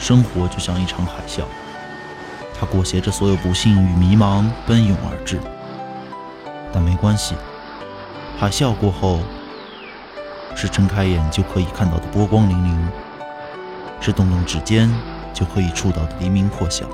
[0.00, 1.42] 生活就像一场海啸，
[2.58, 5.38] 它裹挟着所有不幸与迷茫奔涌而至。
[6.72, 7.34] 但没关系，
[8.38, 9.20] 海啸过后，
[10.56, 12.78] 是睁开眼就可以看到的波光粼粼，
[14.00, 14.90] 是动动指尖
[15.34, 16.86] 就可以触到的黎明破晓，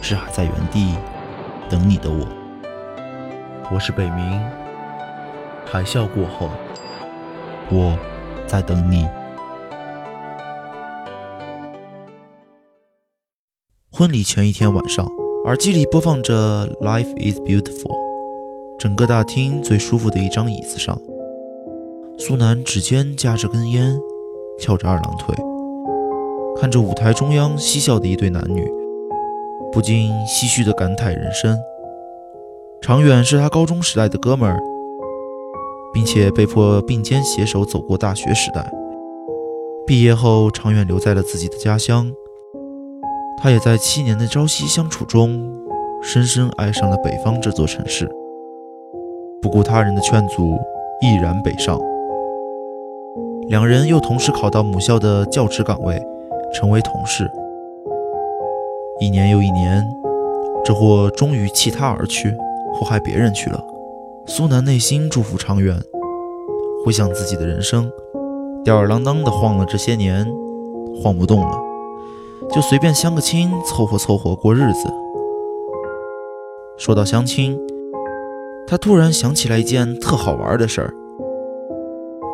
[0.00, 0.94] 是还在原地
[1.68, 2.26] 等你的我。
[3.70, 4.40] 我是北冥，
[5.70, 6.50] 海啸过后，
[7.68, 7.98] 我
[8.46, 9.06] 在等你。
[13.98, 15.04] 婚礼前一天晚上，
[15.44, 17.90] 耳机里播放着《Life Is Beautiful》。
[18.78, 20.96] 整个大厅最舒服的一张椅子上，
[22.16, 23.98] 苏南指尖夹着根烟，
[24.60, 25.34] 翘着二郎腿，
[26.60, 28.70] 看着舞台中央嬉笑的一对男女，
[29.72, 31.58] 不禁唏嘘地感慨人生。
[32.80, 34.60] 常远是他高中时代的哥们儿，
[35.92, 38.70] 并且被迫并肩携手走过大学时代。
[39.84, 42.12] 毕业后，常远留在了自己的家乡。
[43.40, 45.40] 他也在七年的朝夕相处中，
[46.02, 48.10] 深深爱上了北方这座城市。
[49.40, 50.56] 不顾他人的劝阻，
[51.00, 51.78] 毅然北上。
[53.46, 56.02] 两人又同时考到母校的教职岗位，
[56.52, 57.30] 成为同事。
[59.00, 59.86] 一年又一年，
[60.64, 62.36] 这货终于弃他而去，
[62.74, 63.64] 祸害别人去了。
[64.26, 65.80] 苏南内心祝福长远，
[66.84, 67.88] 回想自己的人生，
[68.64, 70.26] 吊儿郎当的晃了这些年，
[71.00, 71.67] 晃不动了。
[72.54, 74.92] 就随便相个亲，凑合凑合过日子。
[76.78, 77.58] 说到相亲，
[78.66, 80.94] 他突然想起来一件特好玩的事儿。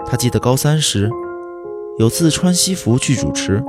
[0.07, 1.11] 他记得高三时，
[1.99, 3.63] 有次穿西服去主持，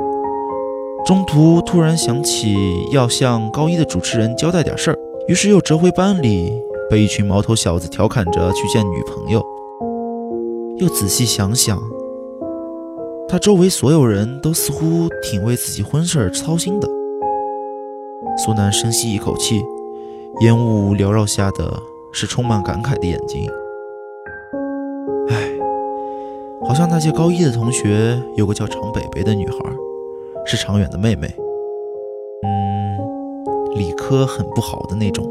[1.05, 2.55] 中途突然想起
[2.91, 6.51] 要向高一的主持人交代点事儿，于是又折回班里，
[6.89, 9.43] 被一群毛头小子调侃着去见女朋友。
[10.77, 11.81] 又仔细想想。
[13.35, 16.87] 他周围所有人都似乎挺为自己婚事儿操心的。
[18.37, 19.61] 苏南深吸一口气，
[20.39, 21.77] 烟雾缭绕下的
[22.13, 23.45] 是充满感慨的眼睛。
[25.27, 25.49] 唉，
[26.65, 29.57] 好像那届高一的同学有个叫常北北的女孩，
[30.45, 31.27] 是常远的妹妹。
[32.45, 35.25] 嗯，理科很不好的那种。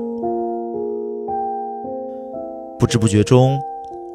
[2.79, 3.59] 不知不觉中，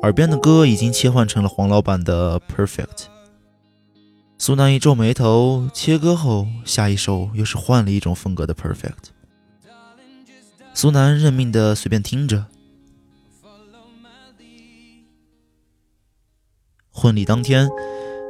[0.03, 2.85] 耳边的歌已经切换成了黄老板的《Perfect》。
[4.41, 9.09] 苏南一皱眉头，切割后，下一首又是换了一种风格的 Perfect。
[10.73, 12.45] 苏南认命的随便听着。
[16.89, 17.69] 婚礼当天，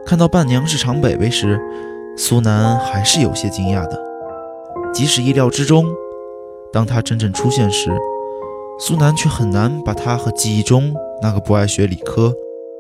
[0.03, 1.62] 看到伴娘是常北北时，
[2.18, 4.02] 苏南还是有些惊讶的。
[4.92, 5.86] 即使意料之中，
[6.74, 7.96] 当他真正出现时，
[8.80, 12.34] 苏南却很难把他和记忆中那个不爱学理科、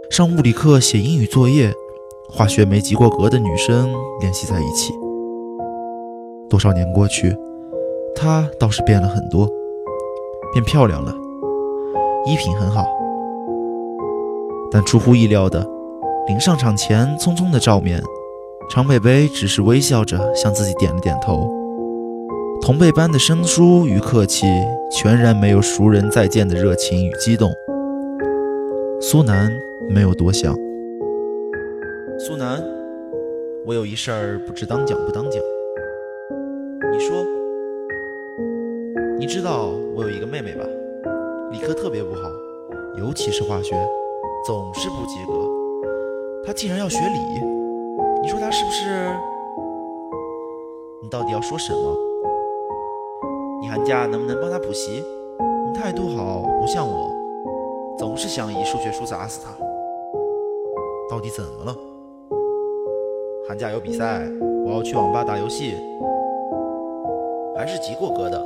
[0.09, 1.71] 上物理课写英语作业。
[2.31, 3.91] 化学没及过格的女生
[4.21, 4.93] 联系在一起，
[6.47, 7.35] 多少年过去，
[8.15, 9.49] 她倒是变了很多，
[10.53, 11.11] 变漂亮了，
[12.27, 12.85] 衣品很好。
[14.71, 15.67] 但出乎意料的，
[16.27, 17.99] 临上场前匆匆的照面，
[18.69, 21.49] 常北北只是微笑着向自己点了点头，
[22.61, 24.45] 同辈般的生疏与客气，
[24.91, 27.51] 全然没有熟人再见的热情与激动。
[29.01, 29.51] 苏南
[29.89, 30.55] 没有多想。
[32.21, 32.61] 苏南，
[33.65, 35.41] 我有一事儿不知当讲不当讲。
[36.91, 37.23] 你说，
[39.17, 40.65] 你知道我有一个妹妹吧？
[41.49, 42.29] 理科特别不好，
[42.97, 43.73] 尤其是化学，
[44.45, 46.43] 总是不及格。
[46.45, 47.19] 她竟然要学理，
[48.21, 49.09] 你说她是不是？
[51.01, 51.95] 你到底要说什么？
[53.61, 55.01] 你寒假能不能帮她补习？
[55.39, 57.15] 你态度好，不像我，
[57.97, 59.53] 总是想以数学书砸死她。
[61.09, 61.73] 到底怎么了？
[63.49, 64.29] 寒假有比赛，
[64.63, 65.73] 我要去网吧打游戏，
[67.57, 68.39] 还是及过格的，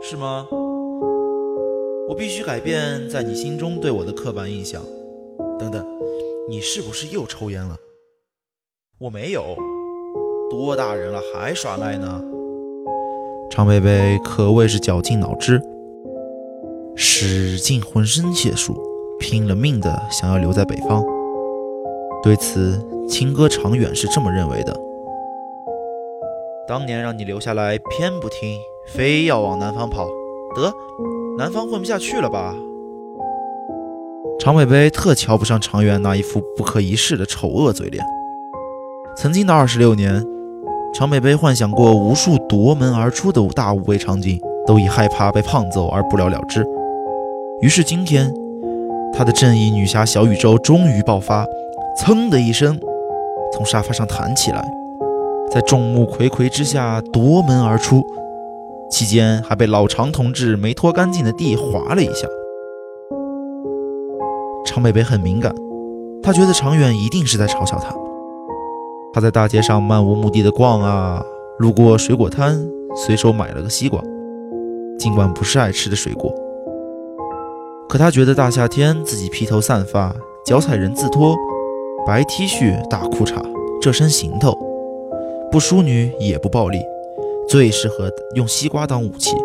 [0.00, 0.46] 是吗？
[2.08, 4.80] 我必须改变在你心中对我的刻板印象。
[5.58, 5.84] 等等，
[6.48, 7.76] 你是不是又抽烟了？
[9.00, 9.42] 我没有，
[10.48, 12.22] 多大人了还耍赖呢？
[13.50, 15.60] 常贝贝可谓是绞尽脑汁，
[16.94, 18.80] 使尽浑身解数，
[19.18, 21.04] 拼了命的想要留在北方。
[22.22, 22.80] 对此。
[23.08, 24.74] 亲哥常远是这么认为的。
[26.66, 30.06] 当年让你留下来，偏不听，非要往南方跑，
[30.56, 30.72] 得，
[31.36, 32.54] 南方混不下去了吧？
[34.40, 38.02] 常北北特瞧不上常远那一副不可一世的丑恶嘴脸。
[39.14, 40.24] 曾经的二十六年，
[40.94, 46.66] 常北北幻想过无数夺门而出的大无畏场景，都以害怕被胖揍而不了了之。
[47.60, 48.32] 于是今天，
[49.12, 51.44] 他的正义女侠小宇宙终于爆发，
[51.96, 52.78] 噌的一声。
[53.54, 54.66] 从沙发上弹起来，
[55.50, 58.02] 在众目睽睽之下夺门而出，
[58.90, 62.26] 期间还被老常同志没拖干净的地划了一下。
[64.64, 65.54] 常北北很敏感，
[66.22, 67.94] 他觉得常远一定是在嘲笑他。
[69.12, 71.22] 他在大街上漫无目的的逛啊，
[71.58, 72.66] 路过水果摊，
[72.96, 74.00] 随手买了个西瓜，
[74.98, 76.32] 尽管不是爱吃的水果。
[77.86, 80.14] 可他觉得大夏天自己披头散发，
[80.46, 81.36] 脚踩人字拖，
[82.04, 83.40] 白 T 恤大裤衩，
[83.80, 84.58] 这身行头
[85.52, 86.80] 不淑女也不暴力，
[87.48, 89.36] 最适合用西瓜当武器。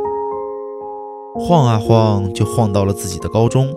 [1.36, 3.70] 晃啊晃，就晃到了自己的高中。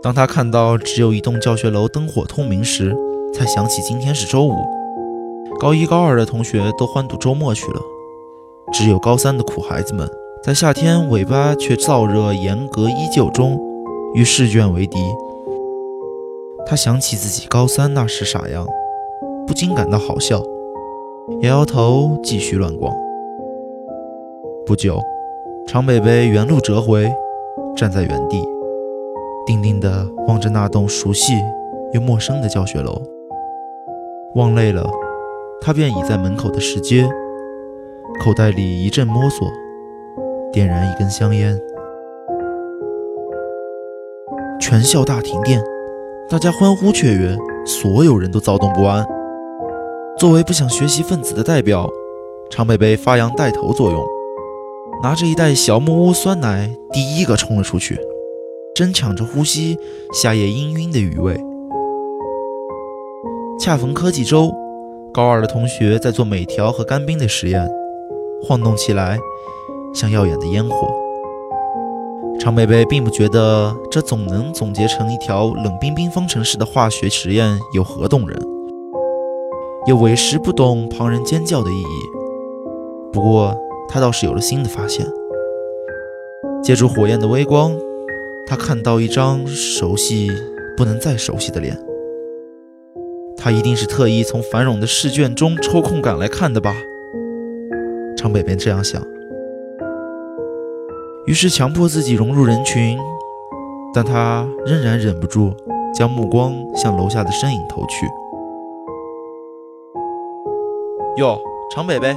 [0.00, 2.96] 当他看到只有一栋教学楼灯火通明时，
[3.34, 4.54] 才想起今天是周五，
[5.58, 7.80] 高一高二的同学都欢度周末去了，
[8.72, 10.08] 只有高三的苦孩子们。
[10.44, 13.58] 在夏天，尾巴却燥热，严格依旧中，
[14.14, 14.98] 与试卷为敌。
[16.68, 18.66] 他想起自己高三那时傻样，
[19.46, 20.42] 不禁感到好笑，
[21.42, 22.92] 摇摇头，继续乱逛。
[24.66, 25.00] 不久，
[25.68, 27.08] 常北北原路折回，
[27.76, 28.42] 站在原地，
[29.46, 31.34] 定定地望着那栋熟悉
[31.92, 33.00] 又陌生的教学楼。
[34.34, 34.90] 望累了，
[35.60, 37.08] 他便倚在门口的石阶，
[38.20, 39.48] 口袋里一阵摸索。
[40.52, 41.60] 点燃一根香烟，
[44.58, 45.62] 全校大停电，
[46.28, 49.06] 大家欢呼雀跃，所有人都躁动不安。
[50.18, 51.88] 作为不想学习分子的代表，
[52.50, 54.04] 常北北发扬带头作用，
[55.04, 57.96] 拿着一袋小木屋酸奶，第一个冲了出去，
[58.74, 59.78] 争抢着呼吸
[60.12, 61.40] 夏夜氤氲的余味。
[63.60, 64.52] 恰逢科技周，
[65.14, 67.70] 高二的同学在做镁条和干冰的实验，
[68.42, 69.16] 晃动起来。
[69.94, 70.74] 像耀眼的烟火，
[72.46, 78.40] 常贝贝并不觉得这总能总结成一条冷冰冰方程式的化学实验有何动人，
[79.88, 81.84] 又委实不懂旁人尖叫的意义。
[83.12, 83.52] 不过
[83.88, 85.04] 他倒是有了新的发现，
[86.62, 87.76] 借助火焰的微光，
[88.46, 90.30] 他看到一张熟悉
[90.76, 91.76] 不能再熟悉的脸。
[93.36, 96.76] 他一定是特意从繁冗的试卷中抽空赶来看的吧？
[98.16, 99.02] 常北北这样想。
[101.26, 102.96] 于是强迫自己融入人群，
[103.92, 105.52] 但他仍然忍不住
[105.92, 108.06] 将目光向楼下的身影投去。
[111.16, 111.36] 哟，
[111.74, 112.16] 常北北，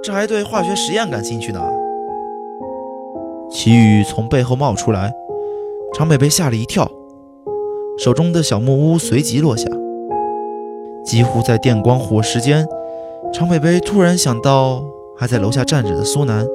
[0.00, 1.60] 这还对化学实验感兴趣呢。
[3.50, 5.12] 齐宇从背后冒出来，
[5.92, 6.88] 常北北吓了一跳，
[7.98, 9.68] 手中的小木屋随即落下。
[11.04, 12.64] 几乎在电光火石间，
[13.32, 14.84] 常北北突然想到
[15.16, 16.46] 还在楼下站着的苏南。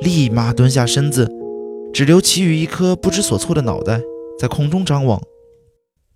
[0.00, 1.28] 立马蹲下身子，
[1.92, 4.00] 只留齐雨一颗不知所措的脑袋
[4.38, 5.20] 在空中张望。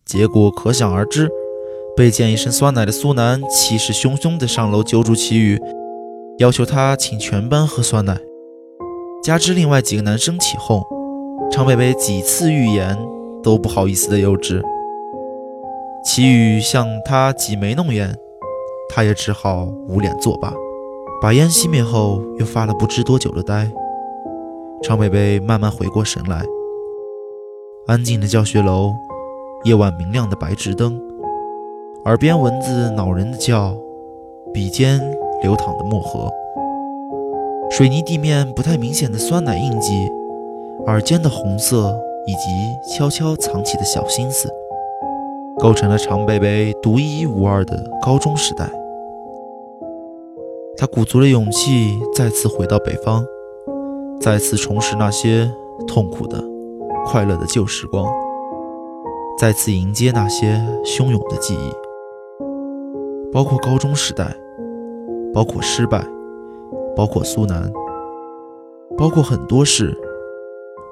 [0.06, 1.28] 结果可想而知，
[1.96, 5.60] 被溅一身酸奶的苏南气势汹汹地上楼揪住齐雨，
[6.38, 8.16] 要求他请全班喝酸奶。
[9.24, 10.80] 加之另外几个男生起哄，
[11.50, 12.96] 常北北几次欲言
[13.42, 14.62] 都不好意思的幼稚。
[16.04, 18.16] 齐宇向他挤眉弄眼，
[18.88, 20.52] 他也只好捂脸作罢。
[21.22, 23.70] 把烟熄灭后，又发了不知多久的呆。
[24.82, 26.42] 常北北慢慢回过神来，
[27.86, 28.92] 安静的教学楼，
[29.62, 31.00] 夜晚明亮的白炽灯，
[32.06, 33.72] 耳边蚊子恼人的叫，
[34.52, 35.00] 笔尖
[35.42, 36.28] 流淌的墨河，
[37.70, 39.92] 水泥地面不太明显的酸奶印记，
[40.88, 44.50] 耳尖的红色，以及悄悄藏起的小心思，
[45.60, 48.68] 构成了常北北独一无二的高中时代。
[50.82, 53.24] 他鼓足了勇气，再次回到北方，
[54.20, 55.48] 再次重拾那些
[55.86, 56.42] 痛苦的、
[57.06, 58.12] 快乐的旧时光，
[59.38, 61.72] 再次迎接那些汹涌的记忆，
[63.32, 64.36] 包括高中时代，
[65.32, 66.04] 包括失败，
[66.96, 67.72] 包括苏南，
[68.98, 69.96] 包括很多事。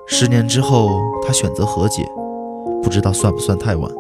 [0.07, 2.07] 十年之后，他选择和解，
[2.81, 3.91] 不知道算不算太晚。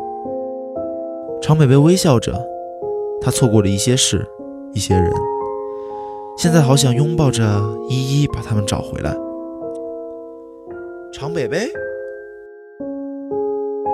[1.42, 2.32] 常美薇微笑着，
[3.20, 4.25] 他错过了一些事，
[4.73, 5.12] 一些人。
[6.42, 7.44] 现在好想拥抱着
[7.90, 9.14] 依依，把他们找回来。
[11.12, 11.68] 常北北，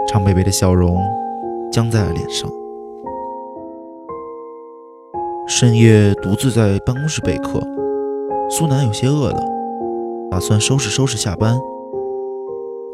[0.06, 0.96] 常北北的笑容
[1.72, 2.48] 僵在了脸上。
[5.48, 7.60] 深夜独自在办公室备课，
[8.48, 9.42] 苏南有些饿了，
[10.30, 11.58] 打算收拾收拾下班。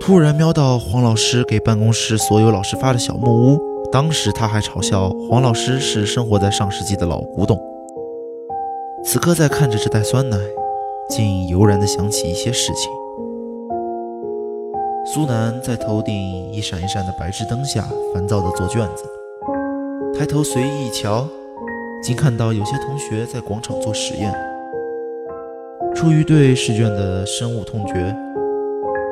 [0.00, 3.60] 突然瞄到黄老师给办公室所有老师发的小木屋，
[3.92, 7.60] 当时他还嘲笑黄老师是生活在上世纪的老古董。
[9.04, 10.36] 此刻在看着这袋酸奶，
[11.08, 12.90] 竟油然的想起一些事情。
[15.04, 16.14] 苏南在头顶
[16.52, 19.04] 一闪一闪的白炽灯下，烦躁地做卷子。
[20.16, 21.26] 抬头随意一瞧，
[22.02, 24.32] 竟看到有些同学在广场做实验。
[25.94, 28.14] 出于对试卷的深恶痛绝，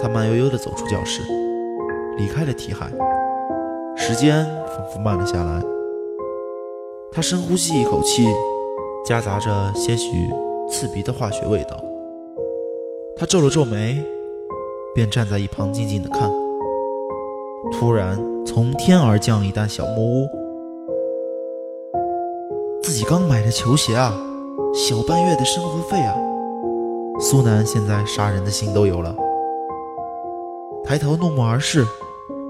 [0.01, 1.21] 他慢悠悠地走出教室，
[2.17, 2.89] 离开了题海。
[3.97, 5.61] 时间仿佛慢了下来。
[7.13, 8.25] 他深呼吸一口气，
[9.05, 10.29] 夹杂着些许
[10.69, 11.83] 刺鼻的化学味道。
[13.17, 14.03] 他皱了皱眉，
[14.95, 16.31] 便站在一旁静静的看。
[17.73, 20.29] 突然，从天而降一单小木屋。
[22.83, 24.13] 自己刚买的球鞋啊，
[24.75, 26.17] 小半月的生活费啊。
[27.21, 29.15] 苏南现在杀人的心都有了。
[30.85, 31.85] 抬头怒目而视，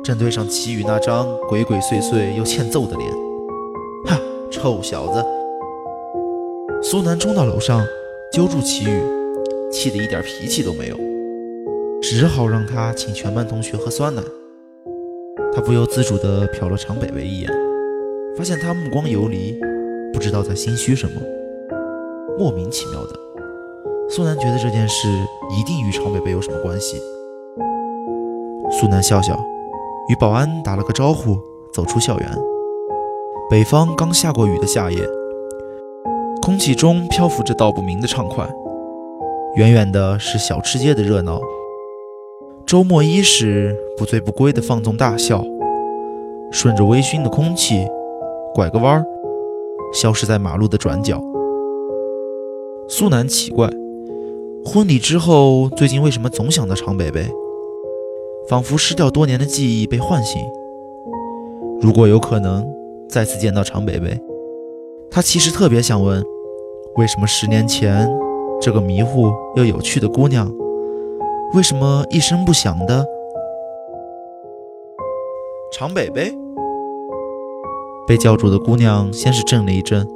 [0.05, 3.11] 正对上齐宇那张鬼鬼祟祟又欠揍的脸。
[4.07, 4.17] 哈，
[4.51, 5.25] 臭小子！
[6.91, 7.87] 苏南冲到楼上，
[8.33, 9.01] 揪住齐宇，
[9.71, 10.97] 气得一点脾气都没有，
[12.03, 14.21] 只好让他请全班同学喝酸奶。
[15.55, 17.53] 他不由自主地瞟了常北北一眼，
[18.37, 19.57] 发现他目光游离，
[20.13, 21.13] 不知道在心虚什么。
[22.37, 23.15] 莫名其妙的，
[24.09, 25.07] 苏南觉得这件事
[25.57, 27.01] 一定与常北北有什么关系。
[28.69, 29.39] 苏南笑笑，
[30.09, 31.39] 与保安打了个招呼，
[31.73, 32.29] 走出校园。
[33.49, 34.99] 北方刚下过雨的夏夜，
[36.51, 38.45] 空气中漂浮着道不明的畅快。
[39.55, 41.41] 远远的是小吃街的热闹。
[42.67, 45.45] 周末伊始，不醉不归的放纵大笑，
[46.51, 47.87] 顺着微醺的空气，
[48.53, 49.07] 拐个弯儿，
[49.95, 51.23] 消失在马路的转角。
[52.89, 53.71] 苏南奇怪，
[54.65, 57.29] 婚礼之后，最近为什么总想到常北北？
[58.49, 60.43] 仿佛失掉多年的记忆被唤醒。
[61.81, 62.67] 如果有可能
[63.09, 64.21] 再次见到常北北，
[65.13, 66.21] 他其实特别想问：
[66.97, 68.09] 为什么十年前
[68.61, 70.51] 这个迷糊又有趣的姑娘？
[71.55, 73.07] 为什么一声不响的？
[75.73, 76.33] 常北北
[78.07, 80.07] 被叫住的姑娘先是怔了一怔，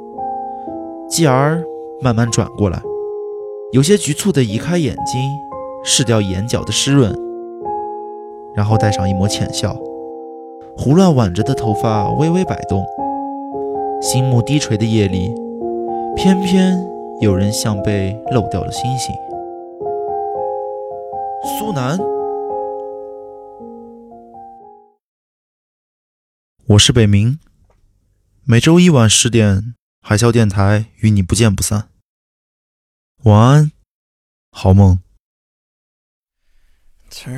[1.09, 1.63] 继而
[2.01, 2.81] 慢慢转过来，
[3.71, 5.21] 有些局促地移开眼睛，
[5.83, 7.15] 拭掉眼角的湿润，
[8.53, 9.75] 然后带上一抹浅笑，
[10.77, 12.85] 胡乱挽着的头发微微摆动。
[14.01, 15.33] 星幕低垂的夜里，
[16.15, 16.75] 偏偏
[17.19, 19.13] 有人像被漏掉了星星。
[21.59, 21.99] 苏南，
[26.67, 27.37] 我是北冥，
[28.45, 31.89] 每周一晚十点，海啸电台与你不见不散。
[33.23, 33.71] 晚安，
[34.51, 34.99] 好梦。
[37.09, 37.31] 谁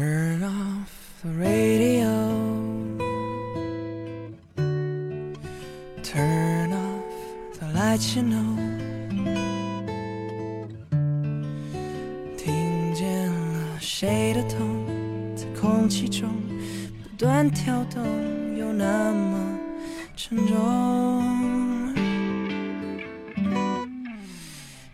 [15.98, 16.30] 空气中
[17.01, 18.04] 不断跳动，
[18.56, 19.58] 又那么
[20.16, 21.96] 沉重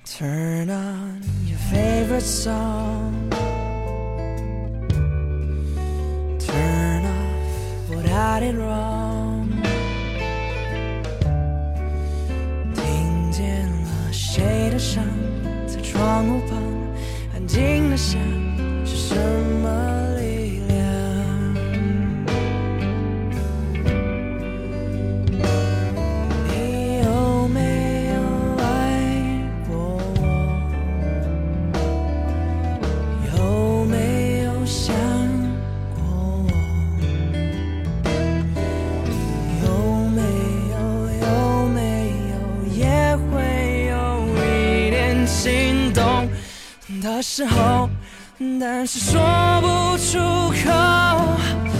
[0.05, 3.11] ？Turn on your favorite song.
[6.39, 9.49] Turn off what I did wrong.
[12.73, 15.03] 听见了谁的声
[15.67, 16.63] 在窗户旁
[17.33, 18.42] 安静的想。
[47.03, 47.89] 的时候？
[48.59, 49.21] 但是说
[49.61, 50.17] 不出
[50.63, 51.72] 口。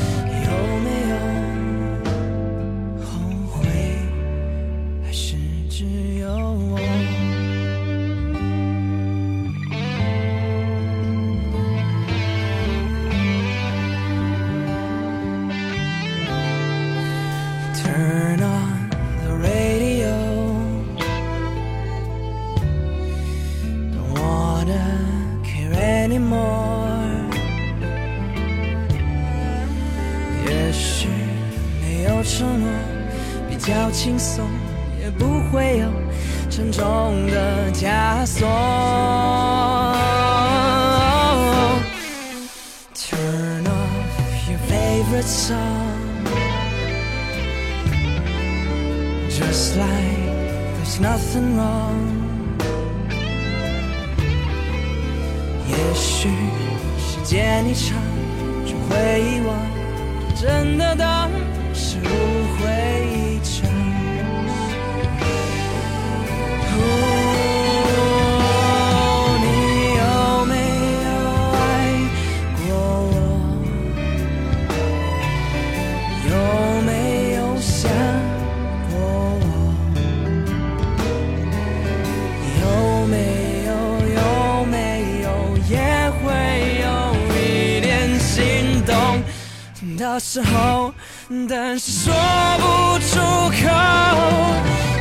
[51.13, 51.99] Nothing wrong.
[55.69, 56.29] 也许
[56.97, 58.01] 时间一长，
[58.65, 59.55] 就会遗忘，
[60.35, 61.29] 真的当。
[61.75, 62.01] 是误
[62.57, 63.02] 会
[90.03, 90.93] 的时候，
[91.49, 92.13] 但是说
[92.57, 93.19] 不出
[93.49, 94.92] 口。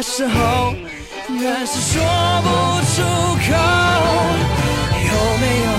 [0.00, 0.74] 的时候，
[1.28, 2.00] 但是说
[2.42, 2.48] 不
[2.86, 3.02] 出
[3.36, 3.48] 口。
[4.96, 5.66] 有没有？
[5.66, 5.69] 有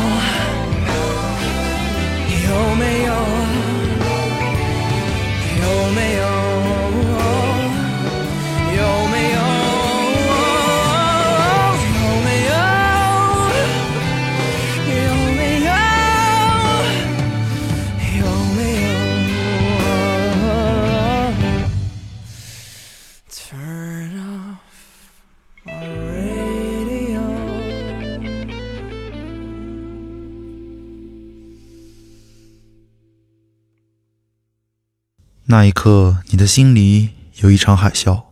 [35.51, 37.10] 那一刻，你的心里
[37.41, 38.27] 有一场海啸，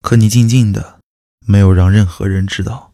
[0.00, 0.98] 可你静静的，
[1.46, 2.91] 没有让任何人知道。